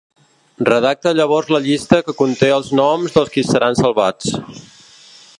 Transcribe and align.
Redacta 0.67 1.11
llavors 1.17 1.51
la 1.55 1.59
llista 1.65 1.99
que 2.07 2.15
conté 2.21 2.49
els 2.55 2.71
noms 2.79 3.17
dels 3.19 3.33
qui 3.35 3.43
seran 3.51 3.77
salvats. 3.81 4.33